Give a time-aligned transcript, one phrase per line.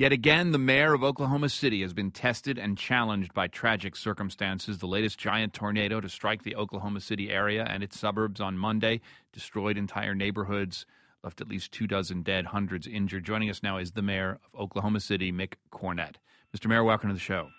[0.00, 4.78] Yet again, the mayor of Oklahoma City has been tested and challenged by tragic circumstances.
[4.78, 9.02] The latest giant tornado to strike the Oklahoma City area and its suburbs on Monday
[9.30, 10.86] destroyed entire neighborhoods,
[11.22, 13.26] left at least two dozen dead, hundreds injured.
[13.26, 16.14] Joining us now is the mayor of Oklahoma City, Mick Cornett.
[16.56, 16.66] Mr.
[16.66, 17.50] Mayor, welcome to the show.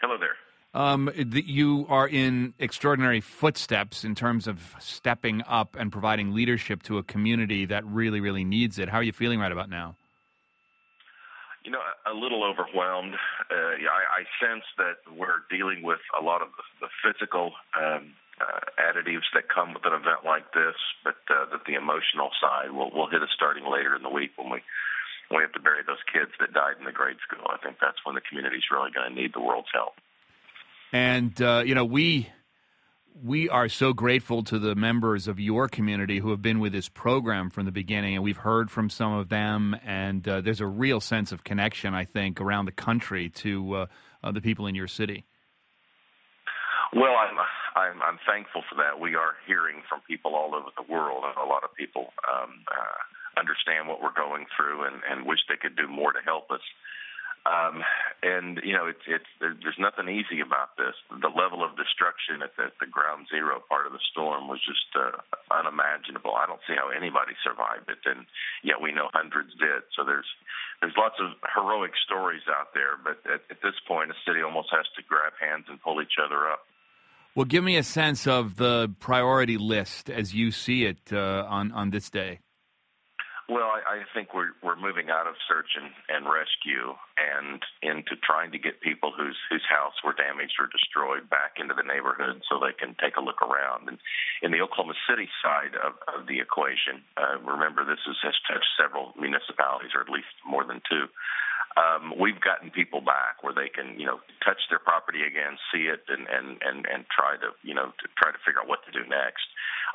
[0.00, 0.36] Hello there.
[0.80, 6.84] Um, the, you are in extraordinary footsteps in terms of stepping up and providing leadership
[6.84, 8.88] to a community that really, really needs it.
[8.88, 9.96] How are you feeling right about now?
[11.66, 13.18] You know, a little overwhelmed.
[13.50, 18.14] Uh, I, I sense that we're dealing with a lot of the, the physical um,
[18.38, 22.70] uh, additives that come with an event like this, but uh, that the emotional side
[22.70, 24.62] will, will hit us starting later in the week when we
[25.30, 27.42] we have to bury those kids that died in the grade school.
[27.50, 29.94] I think that's when the community's really going to need the world's help.
[30.92, 32.30] And uh, you know, we
[33.24, 36.88] we are so grateful to the members of your community who have been with this
[36.88, 39.76] program from the beginning, and we've heard from some of them.
[39.84, 43.86] And uh, there's a real sense of connection, I think, around the country to uh,
[44.22, 45.24] uh, the people in your city.
[46.92, 47.36] Well, I'm,
[47.74, 49.00] I'm I'm thankful for that.
[49.00, 52.64] We are hearing from people all over the world, and a lot of people um,
[52.70, 56.50] uh, understand what we're going through and, and wish they could do more to help
[56.50, 56.62] us.
[57.46, 57.82] Um,
[58.22, 60.98] and you know, it's it's there's nothing easy about this.
[61.10, 64.90] The level of destruction at the, the ground zero part of the storm was just
[64.98, 65.14] uh,
[65.54, 66.34] unimaginable.
[66.34, 68.26] I don't see how anybody survived it, and
[68.66, 69.86] yet we know hundreds did.
[69.94, 70.26] So there's
[70.80, 74.74] there's lots of heroic stories out there, but at, at this point, the city almost
[74.74, 76.66] has to grab hands and pull each other up.
[77.36, 81.70] Well, give me a sense of the priority list as you see it uh, on
[81.70, 82.40] on this day.
[83.46, 88.18] Well, I, I think we're we're moving out of search and, and rescue and into
[88.18, 92.42] trying to get people whose whose house were damaged or destroyed back into the neighborhood
[92.50, 93.86] so they can take a look around.
[93.86, 94.02] And
[94.42, 98.66] in the Oklahoma City side of, of the equation, uh, remember this is, has touched
[98.74, 101.06] several municipalities, or at least more than two
[101.76, 105.92] um, we've gotten people back where they can, you know, touch their property again, see
[105.92, 108.80] it, and and and and try to, you know, to try to figure out what
[108.88, 109.44] to do next.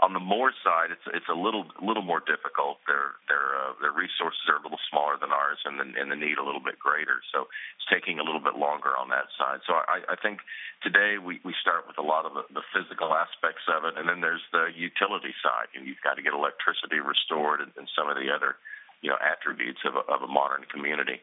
[0.02, 2.82] On the Moore side, it's it's a little little more difficult.
[2.90, 6.18] Their their uh, their resources are a little smaller than ours, and the and the
[6.18, 7.22] need a little bit greater.
[7.30, 7.46] So
[7.78, 9.62] it's taking a little bit longer on that side.
[9.70, 10.42] So I, I think
[10.82, 14.10] today we we start with a lot of the, the physical aspects of it, and
[14.10, 18.10] then there's the utility side, and you've got to get electricity restored and, and some
[18.10, 18.58] of the other
[19.06, 21.22] you know attributes of a, of a modern community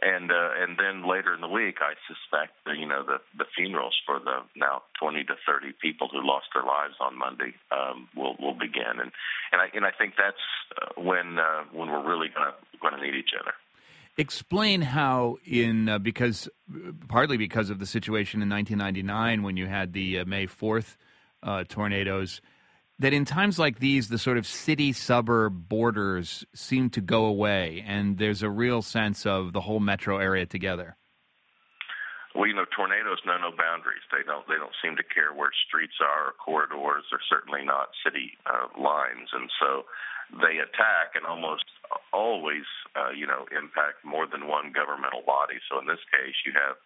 [0.00, 3.44] and uh, and then later in the week, I suspect uh, you know the the
[3.56, 8.08] funerals for the now 20 to 30 people who lost their lives on Monday um,
[8.16, 9.12] will will begin, and
[9.52, 10.36] and I and I think that's
[10.80, 13.52] uh, when uh, when we're really going to going to need each other.
[14.18, 16.46] Explain how, in uh, because
[17.08, 20.96] partly because of the situation in 1999 when you had the uh, May 4th
[21.42, 22.42] uh, tornadoes,
[22.98, 27.84] that in times like these, the sort of city suburb borders seem to go away,
[27.86, 30.96] and there's a real sense of the whole metro area together.
[32.34, 34.00] Well, you know, tornadoes know no boundaries.
[34.10, 34.46] They don't.
[34.48, 38.72] They don't seem to care where streets are, or corridors, or certainly not city uh,
[38.80, 39.28] lines.
[39.34, 39.84] And so,
[40.40, 41.64] they attack and almost
[42.12, 42.64] always,
[42.96, 45.60] uh, you know, impact more than one governmental body.
[45.68, 46.76] So in this case, you have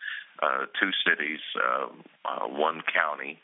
[0.42, 1.94] uh, two cities, uh,
[2.26, 3.38] uh, one county,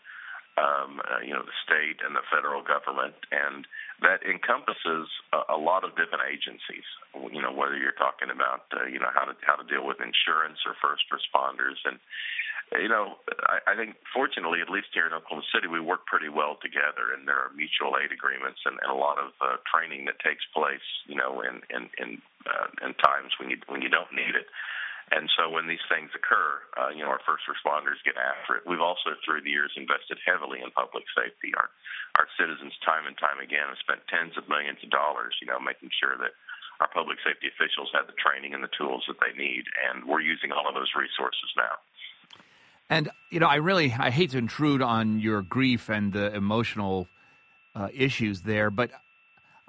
[0.61, 3.65] um, uh, you know, the state and the federal government, and
[4.05, 6.85] that encompasses a, a lot of different agencies.
[7.17, 10.05] You know, whether you're talking about, uh, you know, how to how to deal with
[10.05, 11.97] insurance or first responders, and
[12.77, 13.17] you know,
[13.49, 17.17] I, I think fortunately, at least here in Oklahoma City, we work pretty well together,
[17.17, 20.45] and there are mutual aid agreements and, and a lot of uh, training that takes
[20.53, 24.37] place, you know, in in in, uh, in times when you when you don't need
[24.37, 24.49] it.
[25.11, 28.65] And so when these things occur, uh, you know, our first responders get after it.
[28.65, 31.53] We've also, through the years, invested heavily in public safety.
[31.59, 31.69] Our
[32.21, 35.59] our citizens, time and time again, have spent tens of millions of dollars, you know,
[35.59, 36.37] making sure that
[36.81, 40.21] our public safety officials have the training and the tools that they need, and we're
[40.21, 41.75] using all of those resources now.
[42.89, 47.09] And you know, I really I hate to intrude on your grief and the emotional
[47.75, 48.91] uh, issues there, but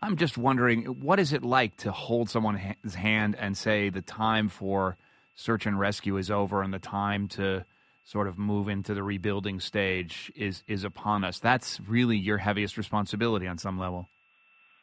[0.01, 4.49] I'm just wondering, what is it like to hold someone's hand and say the time
[4.49, 4.97] for
[5.35, 7.65] search and rescue is over and the time to
[8.03, 11.39] sort of move into the rebuilding stage is is upon us.
[11.39, 14.09] That's really your heaviest responsibility on some level.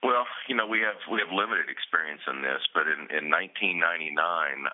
[0.03, 4.17] Well, you know, we have we have limited experience in this, but in in 1999,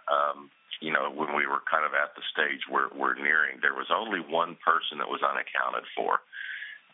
[0.07, 3.75] um, you know, when we were kind of at the stage where we're nearing, there
[3.75, 6.21] was only one person that was unaccounted for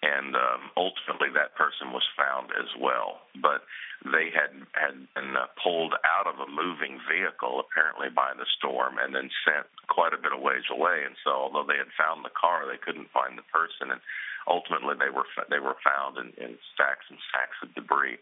[0.03, 3.23] and um, ultimately that person was found as well.
[3.39, 3.63] But
[4.03, 8.99] they had had been uh, pulled out of a moving vehicle, apparently by the storm,
[8.99, 11.07] and then sent quite a bit of ways away.
[11.07, 14.03] And so, although they had found the car, they couldn't find the person, and
[14.51, 18.19] ultimately they were they were found in, in stacks and stacks of debris.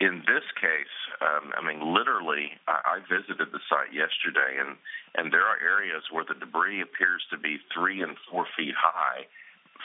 [0.00, 4.80] in this case, um, I mean, literally, I, I visited the site yesterday, and
[5.12, 9.28] and there are areas where the debris appears to be three and four feet high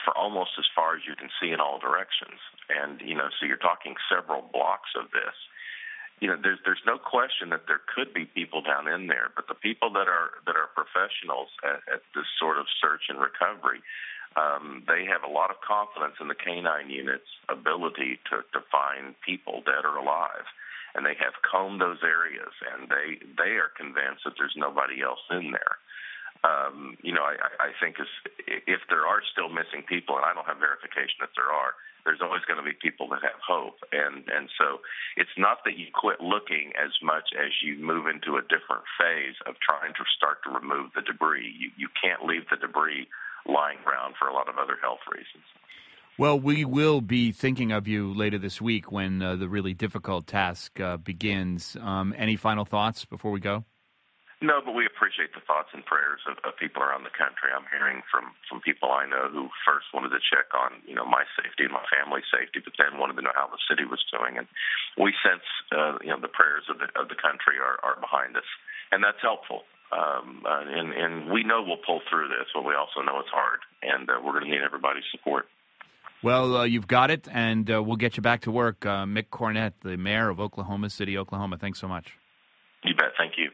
[0.04, 2.38] for almost as far as you can see in all directions.
[2.68, 5.34] And you know, so you're talking several blocks of this.
[6.20, 9.46] You know, there's there's no question that there could be people down in there, but
[9.48, 13.82] the people that are that are professionals at, at this sort of search and recovery
[14.36, 19.14] um, they have a lot of confidence in the canine unit's ability to, to find
[19.24, 20.44] people dead or alive.
[20.94, 25.22] And they have combed those areas, and they they are convinced that there's nobody else
[25.30, 25.76] in there.
[26.46, 28.06] Um, you know, I, I think as,
[28.46, 31.74] if there are still missing people, and I don't have verification that there are,
[32.06, 34.80] there's always going to be people that have hope, and and so
[35.18, 39.34] it's not that you quit looking as much as you move into a different phase
[39.50, 41.52] of trying to start to remove the debris.
[41.58, 43.10] You you can't leave the debris
[43.44, 45.44] lying around for a lot of other health reasons.
[46.18, 50.26] Well, we will be thinking of you later this week when uh, the really difficult
[50.26, 51.76] task uh, begins.
[51.80, 53.64] Um, any final thoughts before we go?
[54.38, 57.50] No, but we appreciate the thoughts and prayers of, of, people around the country.
[57.50, 61.02] I'm hearing from from people I know who first wanted to check on you know
[61.02, 63.98] my safety and my family's safety, but then wanted to know how the city was
[64.14, 64.38] doing.
[64.38, 64.46] And
[64.94, 65.42] we sense
[65.74, 68.46] uh, you know the prayers of the of the country are, are behind us,
[68.94, 69.66] and that's helpful.
[69.90, 73.34] Um, uh, and, and we know we'll pull through this, but we also know it's
[73.34, 75.46] hard, and uh, we're going to need everybody's support.
[76.22, 78.84] Well, uh, you've got it, and uh, we'll get you back to work.
[78.84, 82.18] Uh, Mick Cornett, the mayor of Oklahoma City, Oklahoma, thanks so much.
[82.84, 83.12] You bet.
[83.16, 83.50] Thank you.